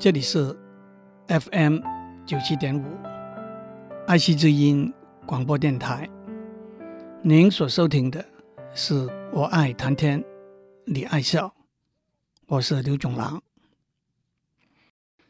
[0.00, 0.56] 这里是
[1.26, 1.80] FM
[2.24, 2.84] 九七点五
[4.06, 4.94] 爱惜之音
[5.26, 6.08] 广播电台。
[7.20, 8.24] 您所收听的
[8.72, 10.24] 是我爱谈天，
[10.84, 11.52] 你爱笑，
[12.46, 13.42] 我是刘总郎。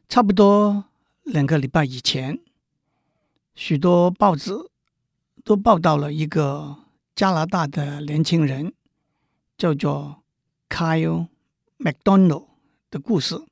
[0.07, 0.85] 差不多
[1.23, 2.39] 两个礼拜以前，
[3.55, 4.53] 许多报纸
[5.45, 6.77] 都报道了一个
[7.17, 8.75] 加拿大的年轻人，
[9.57, 10.23] 叫做
[10.69, 11.29] Kyle
[11.79, 12.49] McDonald
[12.91, 13.43] 的故事。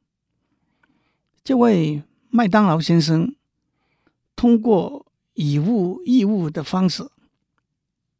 [1.46, 3.36] 这位麦当劳先生
[4.34, 7.08] 通过以物易物的方式，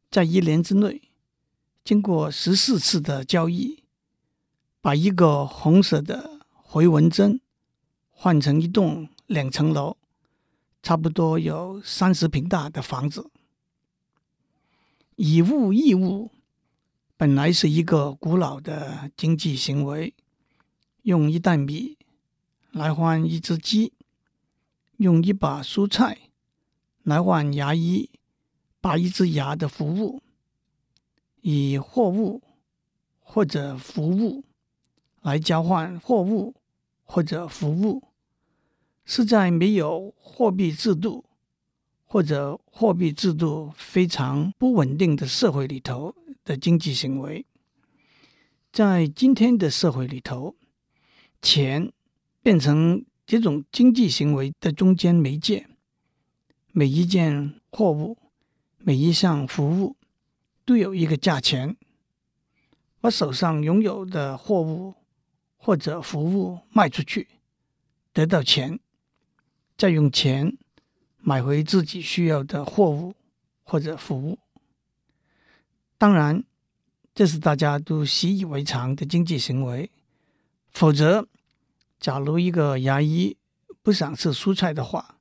[0.09, 1.01] 在一年之内，
[1.83, 3.83] 经过十四次的交易，
[4.79, 7.41] 把一个红色的回纹针
[8.11, 9.97] 换成一栋两层楼、
[10.81, 13.29] 差不多有三十平大的房子。
[15.17, 16.31] 以物易物
[17.17, 20.15] 本来是一个古老的经济行为，
[21.01, 21.96] 用一袋米。
[22.77, 23.93] 来换一只鸡，
[24.97, 26.17] 用一把蔬菜
[27.03, 28.09] 来换牙医
[28.79, 30.21] 拔一只牙的服务，
[31.41, 32.41] 以货物
[33.19, 34.43] 或者服务
[35.21, 36.55] 来交换货物
[37.03, 38.03] 或者服务，
[39.03, 41.25] 是在没有货币制度
[42.05, 47.45] 或者货币制度非常不稳定的社会里头的经济行为。
[48.71, 50.55] 在今天的社会里头，
[51.41, 51.91] 钱。
[52.47, 55.67] 变成这种经济行为的中间媒介，
[56.71, 58.17] 每一件货物、
[58.77, 59.97] 每一项服务
[60.63, 61.75] 都有一个价钱。
[63.01, 64.93] 把手上拥有的货物
[65.57, 67.27] 或者服务卖出去，
[68.13, 68.79] 得到钱，
[69.75, 70.57] 再用钱
[71.17, 73.13] 买回自己需要的货物
[73.63, 74.39] 或者服务。
[75.97, 76.41] 当然，
[77.13, 79.91] 这是大家都习以为常的经济行为，
[80.71, 81.27] 否则。
[81.99, 83.35] 假如一个牙医
[83.81, 85.17] 不想吃蔬菜的话，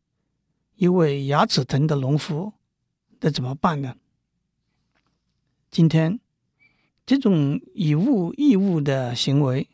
[0.75, 2.53] 一位牙齿疼的农夫，
[3.21, 3.97] 那怎么办呢？
[5.71, 6.21] 今天
[7.07, 9.69] 这种以物易物的行为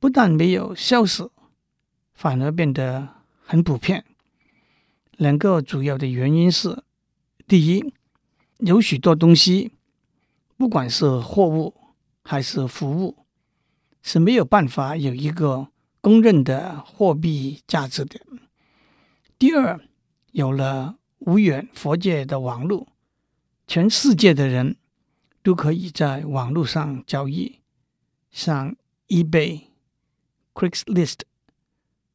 [0.00, 1.30] 不但没有消失，
[2.12, 3.08] 反而变得
[3.44, 4.04] 很普遍。
[5.12, 6.82] 两个主要的原因是：
[7.46, 7.94] 第一，
[8.58, 9.70] 有许多东西，
[10.56, 11.72] 不管是货物
[12.24, 13.24] 还是服务，
[14.02, 15.68] 是没有办法有一个。
[16.04, 18.20] 公认的货币价值的。
[19.38, 19.80] 第二，
[20.32, 22.88] 有了无远佛界的网络，
[23.66, 24.76] 全世界的人
[25.42, 27.60] 都可以在网络上交易，
[28.30, 28.76] 像
[29.08, 29.62] eBay、
[30.52, 31.20] Craigslist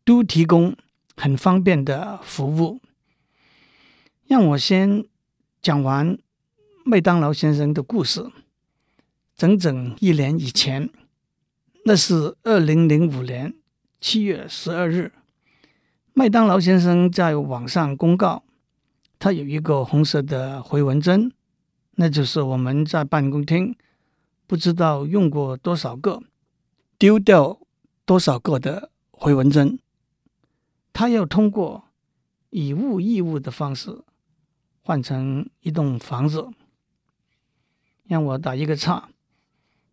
[0.05, 0.77] 都提供
[1.17, 2.79] 很方便的服务。
[4.27, 5.03] 让我先
[5.63, 6.15] 讲完
[6.85, 8.31] 麦当劳先生的故事。
[9.35, 10.91] 整整一年以前，
[11.85, 13.55] 那是二零零五年。
[14.01, 15.11] 七月十二日，
[16.13, 18.43] 麦当劳先生在网上公告，
[19.19, 21.33] 他有一个红色的回纹针，
[21.95, 23.75] 那就是我们在办公厅
[24.47, 26.21] 不知道用过多少个，
[26.97, 27.59] 丢掉
[28.05, 29.77] 多少个的回纹针。
[30.93, 31.83] 他要通过
[32.51, 34.03] 以物易物的方式
[34.81, 36.47] 换成一栋房子。
[38.07, 39.09] 让我打一个岔，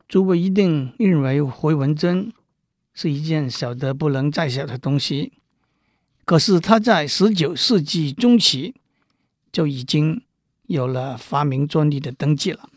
[0.08, 2.32] 诸位一定认为回纹针。
[2.96, 5.34] 是一件小得不能再小的东西，
[6.24, 8.74] 可是他在十九世纪中期
[9.52, 10.22] 就已经
[10.62, 12.70] 有了发明专利的登记了。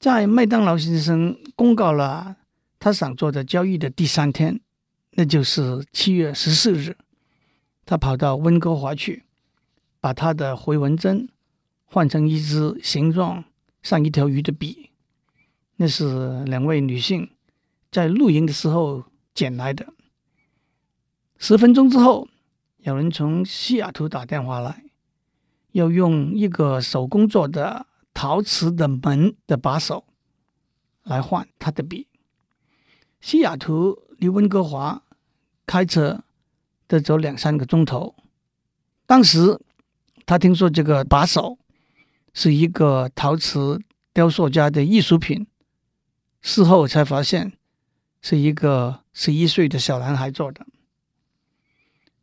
[0.00, 2.36] 在麦当劳先生公告了
[2.80, 4.60] 他想做的交易的第三天，
[5.12, 6.96] 那就是七月十四日，
[7.86, 9.22] 他跑到温哥华去，
[10.00, 11.28] 把他的回纹针
[11.84, 13.44] 换成一支形状
[13.84, 14.90] 像一条鱼的笔，
[15.76, 17.30] 那是两位女性。
[17.90, 19.92] 在露营的时候捡来的。
[21.38, 22.28] 十分钟之后，
[22.78, 24.84] 有人从西雅图打电话来，
[25.72, 30.04] 要用一个手工做的陶瓷的门的把手
[31.02, 32.06] 来换他的笔。
[33.20, 35.02] 西雅图离温哥华
[35.66, 36.22] 开车
[36.86, 38.14] 得走两三个钟头。
[39.06, 39.60] 当时
[40.24, 41.58] 他听说这个把手
[42.32, 43.82] 是一个陶瓷
[44.12, 45.46] 雕塑家的艺术品，
[46.40, 47.52] 事后才发现。
[48.20, 50.66] 是一个十一岁的小男孩做的。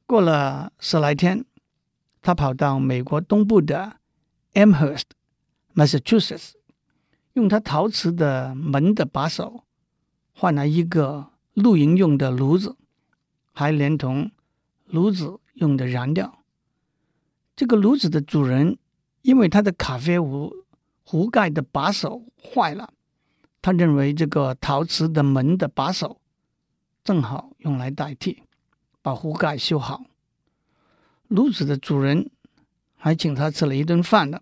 [0.06, 1.46] 过了十来天，
[2.22, 3.98] 他跑到美国东部的
[4.54, 5.04] Amherst,
[5.76, 6.52] Massachusetts，
[7.34, 9.64] 用他陶瓷的门的把手
[10.34, 12.78] 换来一个露营用的炉子，
[13.52, 14.32] 还连同
[14.86, 16.44] 炉子用的燃料。
[17.56, 18.78] 这个炉子的主人
[19.24, 20.54] 因为他的咖啡壶
[21.04, 22.94] 壶盖的把手坏了。
[23.62, 26.22] 他认为这个陶瓷的门的把手
[27.04, 28.44] 正好用来代替，
[29.02, 30.04] 把壶盖修好。
[31.28, 32.30] 炉子的主人
[32.96, 34.42] 还请他吃了一顿饭呢。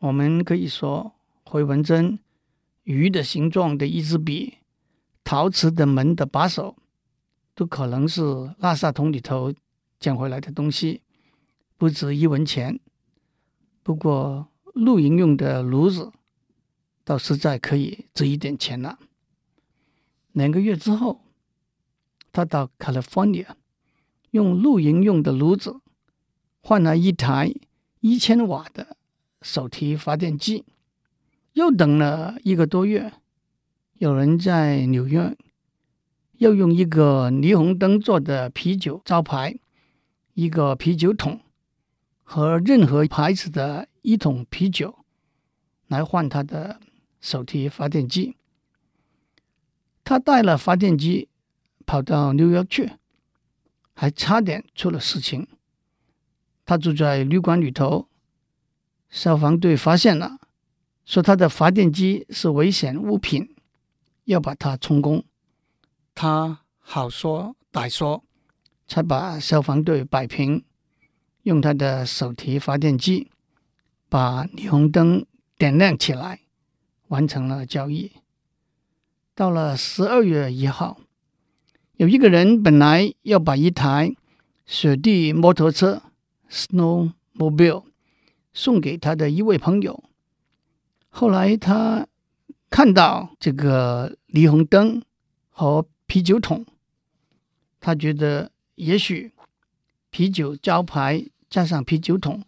[0.00, 1.12] 我们可以说，
[1.44, 2.18] 回纹针、
[2.84, 4.58] 鱼的形状的一支笔、
[5.22, 6.76] 陶瓷的门的把手，
[7.54, 8.22] 都可能是
[8.60, 9.52] 垃圾桶里头
[10.00, 11.02] 捡回来的东西，
[11.76, 12.80] 不值一文钱。
[13.82, 16.10] 不过露营用的炉子，
[17.10, 19.00] 倒实在可以值一点钱了。
[20.30, 21.22] 两个月之后，
[22.30, 23.48] 他到 California，
[24.30, 25.80] 用露营用的炉子
[26.60, 27.52] 换了一台
[27.98, 28.96] 一千瓦的
[29.42, 30.64] 手提发电机。
[31.54, 33.12] 又等了一个多月，
[33.94, 35.36] 有人在纽约
[36.34, 39.58] 又用一个霓虹灯做的啤酒招牌、
[40.34, 41.40] 一个啤酒桶
[42.22, 45.04] 和任何牌子的一桶啤酒
[45.88, 46.78] 来换他的
[47.20, 48.36] 手提发电机。
[50.02, 51.28] 他带了发电机
[51.86, 52.92] 跑到纽约去，
[53.94, 55.46] 还差点出了事情。
[56.64, 58.08] 他住在旅馆里头，
[59.08, 60.38] 消防队发现了，
[61.04, 63.54] 说他的发电机是危险物品，
[64.24, 65.24] 要把它充公。
[66.14, 68.24] 他好说歹说，
[68.86, 70.64] 才把消防队摆平，
[71.42, 73.30] 用他的手提发电机
[74.08, 75.24] 把霓虹灯
[75.56, 76.40] 点亮起来，
[77.10, 78.10] 完成了交易。
[79.34, 80.98] 到了十二月一号，
[81.96, 84.14] 有一个人本来要把一台
[84.66, 86.02] 雪地摩托车
[86.50, 87.84] （snowmobile）
[88.52, 90.02] 送给他的一位朋友。
[91.08, 92.06] 后来他
[92.68, 95.02] 看到这个霓虹灯
[95.48, 96.64] 和啤酒桶，
[97.80, 99.32] 他觉得也许
[100.10, 102.44] 啤酒招牌加上啤酒桶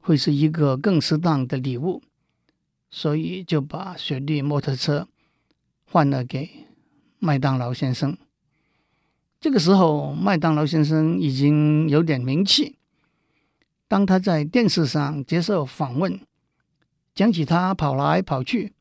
[0.00, 2.02] 会是一个更适当的礼物，
[2.90, 5.08] 所以就把雪地摩托车。
[5.88, 6.66] 换了给
[7.20, 8.18] 麦当劳先生。
[9.40, 12.76] 这个时候，麦当劳先生已经有点名气。
[13.86, 16.20] 当他在电视上接受访问，
[17.14, 18.74] 讲起他跑来跑去、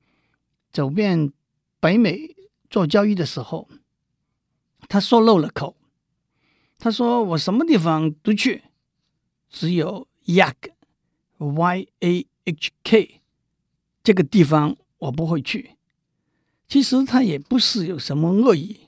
[0.72, 1.32] 走遍
[1.80, 2.36] 北美
[2.72, 3.70] 做交易的时候，
[4.90, 5.78] 他说漏了口。
[6.80, 8.64] 他说：“我什么地方都去，
[9.50, 10.72] 只有 Yahk（Y-A-H-K）
[14.06, 15.72] 这个地方我不会去。”
[16.68, 18.88] 其实他也不是有什么恶意，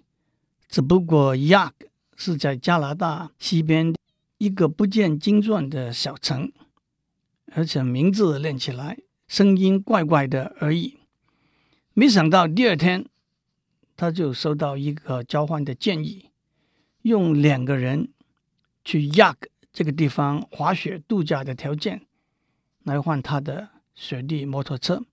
[0.67, 1.73] 只不过 Yaak
[2.15, 3.93] 是在加拿大西边
[4.39, 6.51] 一个不见经传的小城，
[7.51, 8.97] 而且名字念起来
[9.27, 10.97] 声音怪怪的而已。
[11.93, 13.05] 没想到第二天
[13.95, 16.31] 他就收到一个交换的建议，
[17.03, 18.09] 用两个人
[18.83, 19.35] 去 Yaak
[19.71, 22.07] 这个地方滑雪度假的条件
[22.83, 25.03] 来换他的雪地摩托车。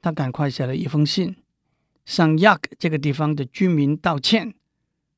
[0.00, 1.36] 他赶快写了一封信，
[2.06, 4.54] 向 Yak 这个地方的居民道歉，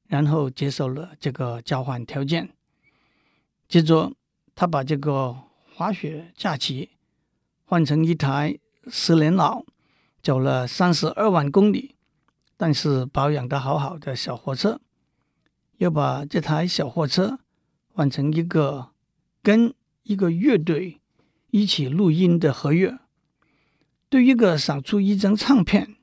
[0.08, 2.50] 然后接受了这个交换条件。
[3.68, 4.12] 接着，
[4.56, 5.34] 他把这个
[5.72, 6.90] 滑雪假期
[7.64, 8.58] 换成一台
[8.88, 9.64] 十年老、
[10.20, 11.94] 走了三十二万公里，
[12.56, 14.80] 但是保养得好好的小货车，
[15.76, 17.38] 又把这台小货车
[17.86, 18.90] 换成一个
[19.42, 19.72] 跟
[20.02, 21.00] 一个乐队
[21.52, 22.99] 一起录音的合约。
[24.08, 25.96] 对一个想出一张唱片，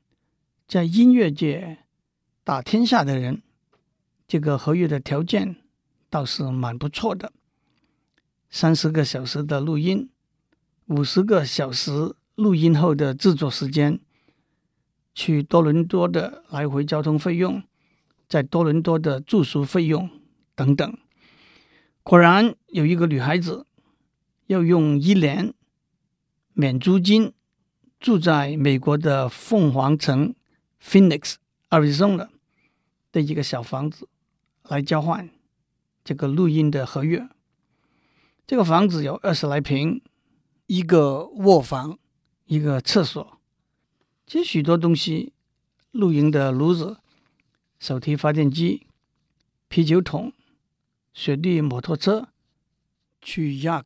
[0.68, 1.80] 在音乐界
[2.44, 3.42] 打天下的人，
[4.28, 5.56] 这个合约的条件
[6.08, 7.34] 倒是蛮不错的。
[8.52, 10.12] 三十个小时的录音，
[10.86, 14.00] 五十个小时录音后的制作时间，
[15.16, 17.64] 去多伦多的来回交通费用，
[18.28, 20.08] 在多伦多的住宿费用
[20.54, 20.98] 等等。
[22.04, 23.66] 果然有一个女孩子
[24.50, 25.54] 要用一年
[26.54, 27.34] 免租金。
[28.00, 30.34] 住在美国的凤凰城
[30.82, 31.36] （Phoenix,
[31.70, 32.30] Arizona）
[33.12, 34.08] 的一个小房子
[34.64, 35.30] 来交换
[36.02, 37.28] 这个录音的合约。
[38.48, 40.02] 这个房子有二十来平，
[40.68, 42.00] 一个卧房，
[42.46, 43.38] 一个厕所，
[44.26, 45.34] 接许多东西：
[45.92, 47.00] 露营的炉子、
[47.80, 48.88] 手提发电机、
[49.68, 50.32] 啤酒桶、
[51.14, 52.30] 雪地摩托车、
[53.22, 53.84] 去 Yaak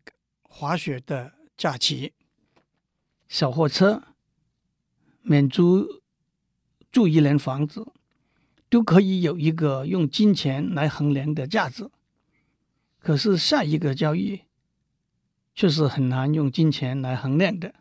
[0.56, 2.14] 滑雪的假期。
[3.28, 4.04] 小货车、
[5.24, 6.04] 免租
[6.92, 7.92] 住一年房子，
[8.70, 11.90] 都可以有一个用金钱来衡量的价值。
[13.00, 14.44] 可是下一个交易
[15.56, 17.74] 却是很难用金钱来衡量的。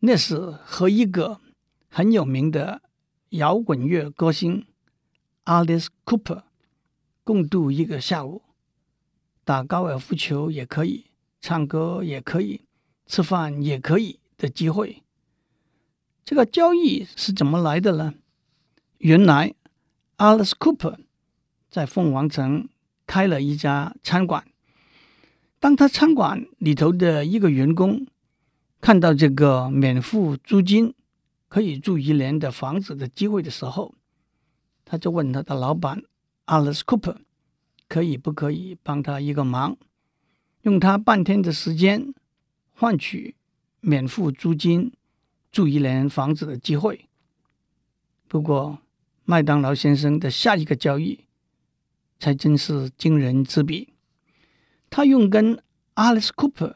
[0.00, 1.40] 那是和一个
[1.88, 2.82] 很有名的
[3.30, 4.66] 摇滚乐歌星
[5.46, 6.42] Alice Cooper
[7.24, 8.42] 共度一个下午，
[9.44, 11.06] 打高尔夫球也可以，
[11.46, 12.62] 唱歌也可以，
[13.06, 14.18] 吃饭也可以。
[14.36, 15.02] 的机会，
[16.24, 18.14] 这个交易是怎么来的呢？
[18.98, 19.54] 原来
[20.16, 20.96] ，Alice Cooper
[21.70, 22.68] 在凤凰城
[23.06, 24.44] 开了一家餐馆。
[25.60, 28.06] 当他餐馆里头的一个员工
[28.80, 30.92] 看到这个免付租金
[31.48, 33.94] 可以住一年的房子的机会的时候，
[34.84, 36.02] 他就问他的老板
[36.46, 37.18] Alice Cooper
[37.88, 39.76] 可以不可以帮他一个忙，
[40.64, 42.14] 用他半天的时间
[42.72, 43.36] 换取
[43.80, 44.92] 免付租金
[45.52, 47.06] 住一年房子的机会。
[48.26, 48.78] 不过，
[49.24, 51.26] 麦当劳先生的下一个交易
[52.18, 53.92] 才真是惊人之笔。
[54.88, 55.62] 他用跟
[55.96, 56.74] Alice Cooper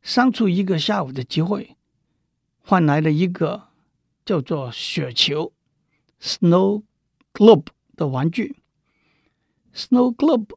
[0.00, 1.76] 相处一个下午的机会，
[2.60, 3.68] 换来了一个
[4.24, 5.52] 叫做雪球
[6.20, 6.84] （Snow
[7.32, 8.56] Globe） 的玩具。
[9.74, 10.54] Snow Globe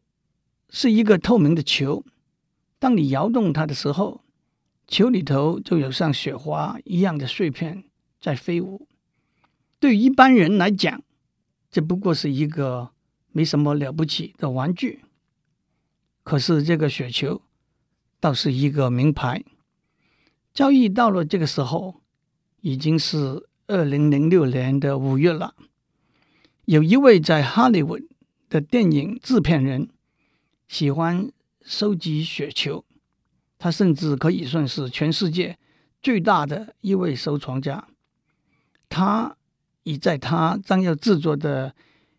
[0.70, 2.06] 是一个透明的球，
[2.80, 4.24] 当你摇动它的时候，
[4.88, 7.84] 球里头就有像雪花一样的碎片
[8.22, 8.88] 在飞舞。
[9.80, 11.04] 对一般人来讲，
[11.70, 12.92] 这不过是一个
[13.32, 15.04] 没什么了不起的玩具。
[16.24, 17.42] 可是这个雪球
[18.20, 19.44] 倒是一个名牌。
[20.54, 22.02] 交易到了这个时候，
[22.62, 25.56] 已经是二零零六年的五月了。
[26.66, 28.00] 有一位在好莱坞
[28.50, 29.90] 的电影制片人
[30.68, 31.32] 喜欢
[31.68, 32.86] 收集雪球，
[33.60, 35.60] 他甚至可以算是全世界
[36.02, 37.88] 最大的一位收藏家。
[38.88, 39.36] 他
[39.84, 41.76] 以在他将要制作的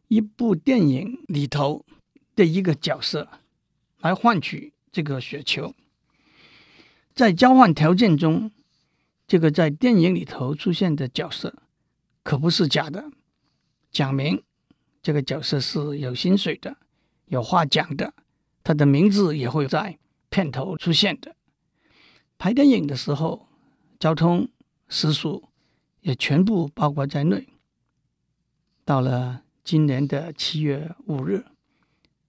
[0.09, 1.87] 一部电影里头
[2.37, 3.29] 的一个角色。
[4.01, 5.75] 来换取这个雪球，
[7.17, 8.53] 在交换条件中，
[9.27, 11.53] 这个在电影里头出现的角色
[12.23, 13.11] 可不是假的，
[13.91, 14.41] 讲明
[15.03, 16.77] 这个角色是有薪水的，
[17.27, 18.15] 有话讲的，
[18.69, 19.99] 他的名字也会在
[20.29, 21.35] 片头出现的。
[22.37, 23.49] 拍电影的时候，
[23.99, 24.51] 交通、
[24.91, 25.49] 食宿
[26.03, 27.49] 也全部包括在内。
[28.85, 31.47] 到了今年的七月五日，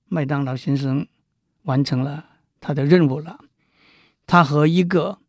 [0.06, 1.06] 麦当劳先生。
[1.64, 2.26] 完成了
[2.62, 3.38] 他的任务了。
[4.26, 5.20] 他和一个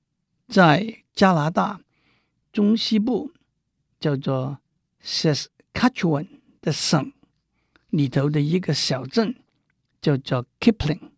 [0.47, 1.81] 在加拿大
[2.53, 3.33] 中西部
[3.99, 4.59] 叫做
[5.03, 6.29] Saskatchewan
[6.63, 7.13] 的省
[7.89, 9.35] 里头的一个小镇
[10.01, 11.11] 叫做 Kipling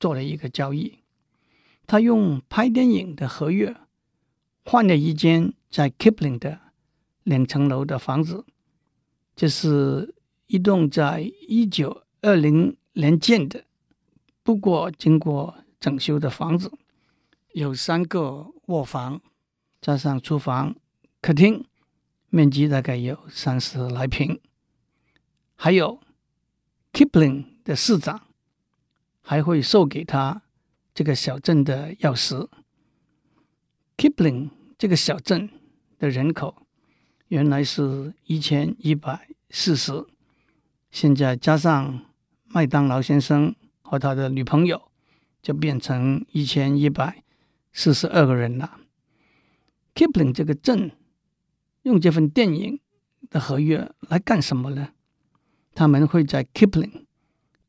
[0.00, 0.98] 做了一个交易。
[1.86, 3.74] 他用拍电影的合约
[4.64, 6.60] 换了一间在 Kipling 的
[7.22, 8.44] 两层楼的房子。
[9.34, 10.14] 这是
[10.48, 13.64] 一栋在一九二零年建的。
[14.42, 16.72] 不过，经过整修的房子
[17.52, 19.20] 有三个卧房，
[19.80, 20.74] 加上厨房、
[21.20, 21.64] 客厅，
[22.30, 24.40] 面积大概有三十来平。
[25.54, 26.00] 还有
[26.92, 28.28] Kipling 的市长
[29.20, 30.40] 还会授给他
[30.94, 32.48] 这个小镇的钥匙。
[33.98, 34.48] Kipling
[34.78, 35.50] 这个小镇
[35.98, 36.66] 的人口
[37.26, 40.06] 原来是一千一百四十，
[40.90, 42.06] 现在加上
[42.46, 43.54] 麦当劳先生。
[43.90, 44.90] 和他的女朋友
[45.40, 47.24] 就变成一千一百
[47.72, 48.78] 四十二个人了。
[49.94, 50.92] Kipling 这个镇
[51.84, 52.80] 用这份电影
[53.30, 54.90] 的合约来干什么呢？
[55.74, 57.06] 他们会在 Kipling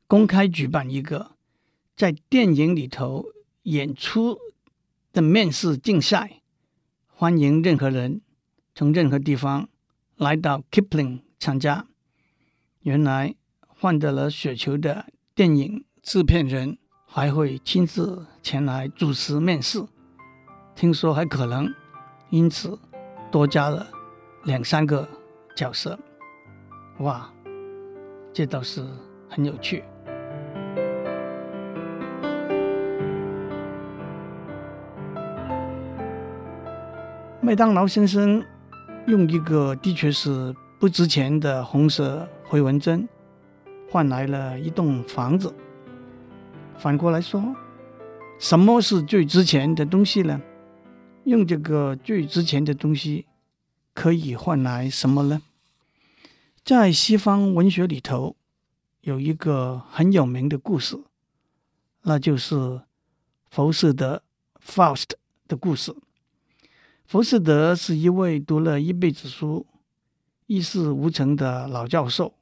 [0.10, 1.34] 公开举办一个
[1.96, 3.28] 在电影里头
[3.62, 4.40] 演出
[5.14, 6.42] 的面试竞赛，
[7.06, 8.22] 欢迎任何人
[8.74, 9.70] 从任何地方
[10.16, 11.86] 来到 Kipling 参加。
[12.82, 13.36] 原来
[13.68, 15.86] 换得了雪球的电影。
[16.02, 19.86] 制片人还会亲自前来主持面试，
[20.74, 21.72] 听说还可能
[22.32, 22.80] 因此
[23.30, 23.92] 多加了
[24.46, 25.08] 两三个
[25.56, 26.00] 角色。
[27.00, 27.32] 哇，
[28.34, 28.84] 这倒是
[29.28, 29.84] 很有趣。
[37.50, 38.46] 麦当劳先生
[39.08, 43.10] 用一个的确是不值钱的红色回纹针
[43.90, 45.52] 换来了一栋房子。
[46.78, 47.44] 反过来说，
[48.38, 50.40] 什么是最值钱的东西呢？
[51.24, 53.26] 用这个最值钱的东西
[53.96, 55.42] 可以换来什么呢？
[56.64, 58.36] 在西方文学里头，
[59.02, 60.96] 有一个很有名的故事，
[62.04, 62.82] 那就是
[63.50, 64.22] 浮士德
[64.64, 65.14] （Faust）
[65.48, 65.96] 的故事。
[67.10, 69.66] 浮士德是一位读了一辈子书、
[70.46, 72.36] 一事无成的老教授，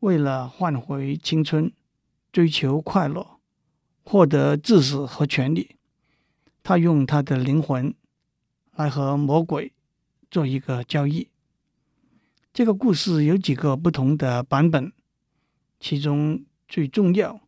[0.00, 1.72] 为了换回青春。
[2.30, 3.38] 追求快乐，
[4.04, 5.76] 获得知识和权力，
[6.62, 7.94] 他用他的灵魂
[8.74, 9.72] 来和魔鬼
[10.30, 11.28] 做一个交易。
[12.52, 14.92] 这个故事有几个不同的版本，
[15.80, 17.40] 其中最重要，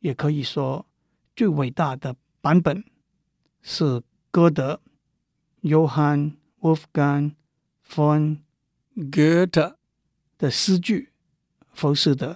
[0.00, 0.84] 也可以说
[1.34, 2.84] 最伟大的版本
[3.62, 4.82] 是歌德
[5.66, 7.34] （Johann Wolfgang
[7.84, 8.38] von
[8.94, 9.74] Goethe）
[10.38, 11.10] 的诗句
[11.72, 12.32] 《浮士德》。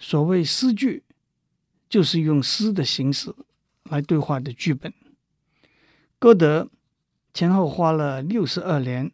[0.00, 1.04] 所谓诗句，
[1.88, 3.32] 就是用诗的形式
[3.84, 4.92] 来对话的剧本。
[6.18, 6.68] 歌德
[7.32, 9.12] 前后花了六十二年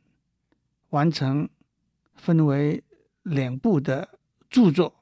[0.89, 1.51] 完成
[2.15, 2.83] 分为
[3.23, 4.19] 两部的
[4.49, 4.95] 著作。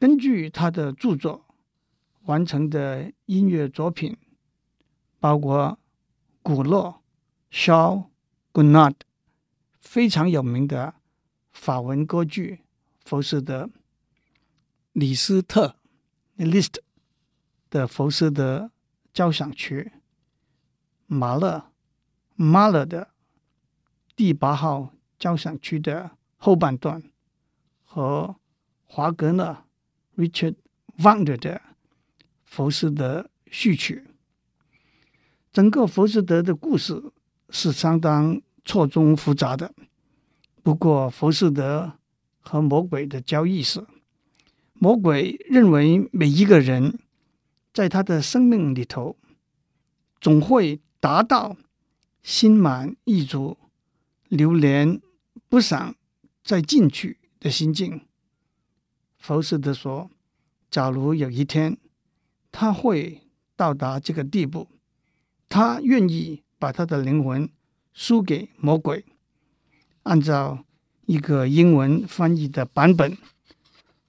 [0.00, 1.44] 根据他的著作
[2.22, 4.16] 完成的音乐作品，
[5.20, 5.78] 包括
[6.48, 7.02] 古诺、
[7.50, 8.08] 肖、
[8.52, 8.90] 古纳
[9.82, 10.94] 非常有名的
[11.50, 12.60] 法文歌剧
[13.06, 13.66] 《浮士德》，
[14.92, 15.76] 李斯特
[16.38, 16.76] ，List，
[17.68, 18.70] 的《浮士德
[19.12, 19.92] 交响曲》，
[21.06, 21.70] 马勒
[22.36, 23.10] m a l e 的
[24.16, 27.02] 第八号交响曲的后半段，
[27.84, 28.36] 和
[28.86, 29.66] 华格纳。
[30.16, 30.54] Richard
[30.96, 31.56] Wagner 的
[32.46, 34.06] 《浮士德序曲》，
[35.58, 37.02] 整个《浮士德》的故事
[37.50, 39.74] 是相当错综复杂的。
[40.62, 41.94] 不过，浮士德
[42.38, 43.84] 和魔鬼的交易是，
[44.74, 47.00] 魔鬼认为每一个人
[47.74, 49.16] 在他的生命里头
[50.20, 51.56] 总会达到
[52.22, 53.58] 心满意足、
[54.28, 55.00] 流连
[55.48, 55.96] 不想
[56.44, 58.02] 再进去的心境。
[59.18, 60.08] 浮士德说
[60.70, 61.76] ：“假如有一天
[62.52, 63.22] 他会
[63.56, 64.68] 到达这个地步，
[65.48, 67.48] 他愿意把他的灵魂
[67.92, 69.04] 输给魔鬼。
[70.02, 70.64] 按照
[71.06, 73.16] 一个英文翻译的版本，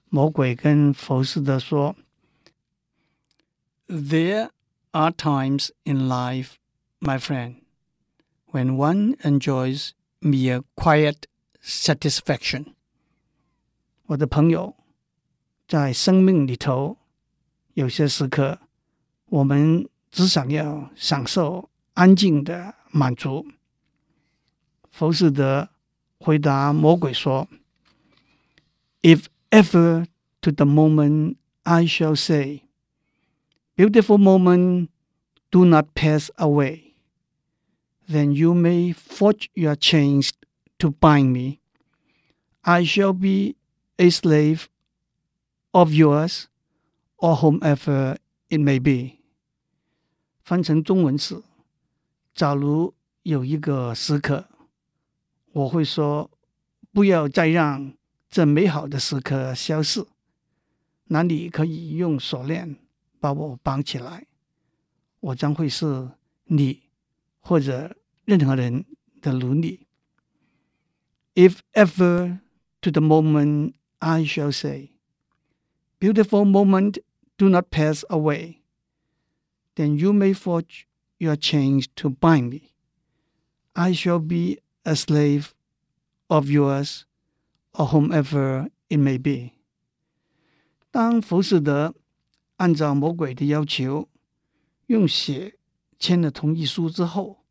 [0.08, 1.96] 魔鬼跟浮士德说
[3.88, 4.50] ：‘There
[4.92, 6.52] are times in life,
[7.00, 7.56] my friend,
[8.52, 11.22] when one enjoys mere quiet
[11.62, 12.74] satisfaction。’
[14.06, 14.76] 我的朋友。”
[15.70, 16.98] 在生命里头，
[17.74, 18.58] 有些时刻，
[19.26, 23.45] 我们只想要享受安静的满足。
[24.91, 25.69] 浮士德
[26.19, 27.47] 回答魔鬼说：“
[29.01, 30.05] If ever
[30.41, 32.61] to the moment I shall say,
[33.75, 34.89] beautiful moment,
[35.51, 36.93] do not pass away,
[38.07, 40.31] then you may forge your chains
[40.79, 41.59] to bind me.
[42.61, 43.55] I shall be
[43.97, 44.67] a slave。”
[45.75, 46.47] Of yours,
[47.17, 48.15] or whomever
[48.49, 49.18] it may be。
[50.49, 51.41] 翻成中文是：
[52.33, 54.45] 假如有一个时刻，
[55.53, 56.29] 我会说，
[56.91, 57.93] 不要再让
[58.29, 60.05] 这美好的时刻消失。
[61.05, 62.77] 那你可以用锁链
[63.19, 64.27] 把我绑起来，
[65.19, 66.09] 我将会是
[66.45, 66.83] 你
[67.39, 68.85] 或者任何人
[69.21, 69.87] 的奴隶。
[71.33, 72.39] If ever
[72.81, 76.97] to the moment I shall say。Beautiful moment,
[77.37, 78.57] do not pass away.
[79.79, 80.87] Then you may forge
[81.17, 82.73] your chains to bind me.
[83.73, 85.53] I shall be a slave
[86.27, 87.03] of yours,
[87.73, 89.51] or whomever it may be.
[90.91, 91.93] 当浮士德
[92.57, 94.07] 按照魔鬼的要求
[94.87, 95.57] 用血
[95.99, 97.45] 签了同意书之后，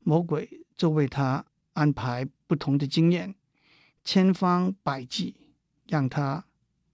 [0.00, 3.34] 魔鬼就为他安排不同的经验，
[4.04, 5.36] 千方百计
[5.86, 6.44] 让他。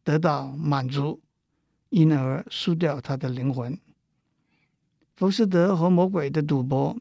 [0.07, 1.23] 得到满足，
[1.88, 3.81] 因而输掉他的灵魂。
[5.20, 6.98] 浮士德和魔鬼的赌博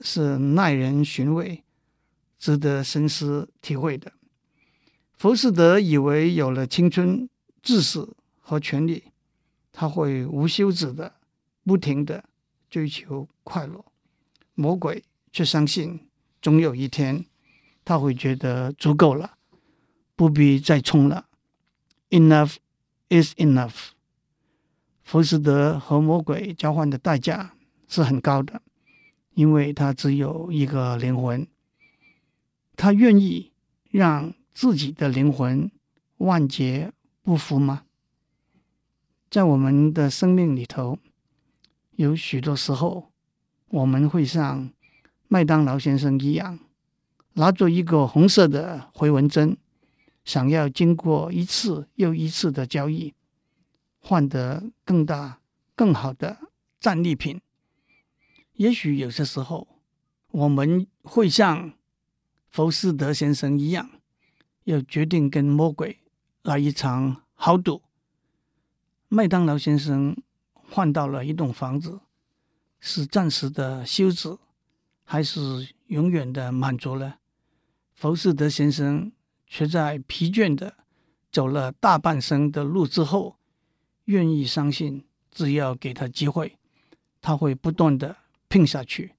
[0.00, 1.62] 是耐人寻味、
[2.38, 4.10] 值得深思体会的。
[5.18, 7.28] 浮士德以为有了青春、
[7.60, 8.08] 知识
[8.40, 9.04] 和权力，
[9.70, 11.16] 他会无休止的、
[11.62, 12.24] 不停的
[12.70, 13.84] 追求快乐；
[14.54, 16.08] 魔鬼却相信，
[16.40, 17.26] 总有一天
[17.84, 19.36] 他会觉得足够了，
[20.16, 21.26] 不必再冲了。
[22.08, 22.54] Enough
[23.10, 23.90] is enough。
[25.12, 27.52] 浮士德和魔鬼交换的代价
[27.86, 28.62] 是很高的，
[29.34, 31.46] 因为他只有一个灵魂。
[32.76, 33.52] 他愿意
[33.90, 35.70] 让自己的灵魂
[36.16, 37.82] 万劫不复吗？
[39.28, 40.98] 在我们的生命里头，
[41.96, 43.10] 有许多时候，
[43.68, 44.70] 我们会像
[45.28, 46.58] 麦当劳先生一样，
[47.34, 49.58] 拿着一个红色的回纹针。
[50.24, 53.12] 想要经过一次又一次的交易，
[54.02, 55.40] 换得更大、
[55.74, 56.36] 更好的
[56.78, 57.40] 战利品。
[58.54, 59.66] 也许有些时候，
[60.32, 61.72] 我们会像
[62.50, 63.88] 浮士德先生一样，
[64.64, 66.00] 要决定跟魔鬼
[66.42, 67.82] 来一场豪赌。
[69.08, 70.14] 麦当劳先生
[70.52, 72.00] 换到了一栋房子，
[72.80, 74.36] 是暂时的休止，
[75.04, 77.14] 还是永远的满足呢？
[77.94, 79.10] 浮士德先生。
[79.54, 80.78] 却在疲倦的
[81.30, 83.36] 走了大半生的路之后，
[84.06, 86.56] 愿意相信，只要给他机会，
[87.20, 88.16] 他会不断的
[88.48, 89.12] 拼下去，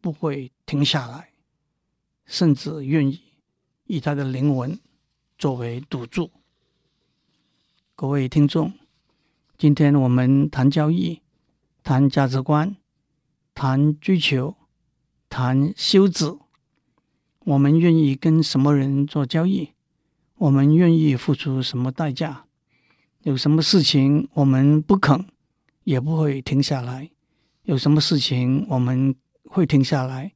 [0.00, 1.30] 不会停下来，
[2.24, 3.20] 甚至愿意
[3.86, 4.78] 以他的灵魂
[5.38, 6.30] 作为赌注。
[7.94, 8.72] 各位听众，
[9.56, 11.22] 今天我们谈交易，
[11.82, 12.76] 谈价值观，
[13.54, 14.54] 谈追求，
[15.28, 16.36] 谈休止。
[17.40, 19.70] 我们愿意跟什么人做交易？
[20.34, 22.45] 我们愿意付出什么代价？
[23.26, 25.26] 有什么事情我们不肯，
[25.82, 27.10] 也不会停下来？
[27.64, 29.16] 有什么事情我们
[29.50, 30.32] 会停下来，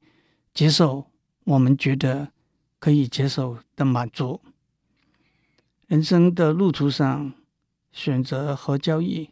[0.53, 1.07] 接受
[1.45, 2.33] 我们觉得
[2.81, 4.41] 可以接受的满足？
[5.87, 7.33] 人生的路途上，
[7.93, 9.31] 选择和交易，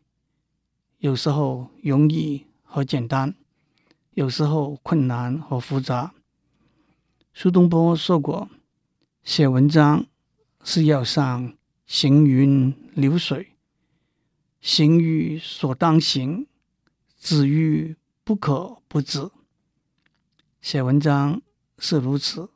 [0.99, 3.35] 有时候容易和简单，
[4.13, 6.15] 有时候困难和复杂。
[7.35, 8.49] 苏东坡说过
[9.25, 10.07] ：“写文章
[10.63, 11.53] 是要上
[11.89, 13.57] 行云流水，
[14.61, 16.47] 行于所当行，
[17.19, 19.29] 止于不可不止。”
[20.63, 21.43] 写文章
[21.79, 22.51] 是如此，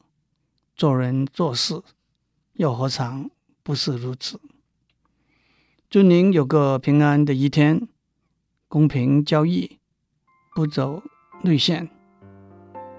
[0.77, 1.83] 做人做事
[2.53, 3.29] 又何尝
[3.65, 4.39] 不是如此？
[5.91, 7.89] 祝您有个平安的一天，
[8.69, 9.79] 公平交易，
[10.55, 11.03] 不走
[11.43, 11.91] 内线，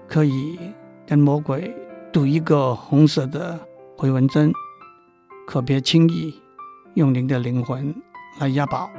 [0.06, 0.58] 可以。
[1.06, 1.70] 跟魔鬼
[2.10, 3.60] 赌一个红色的
[3.94, 4.50] 回纹针，
[5.46, 6.34] 可别轻易
[6.94, 7.94] 用您的灵魂
[8.40, 8.90] 来押宝。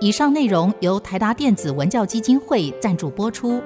[0.00, 3.62] 以上内容由台达电子文教基金会赞助播出。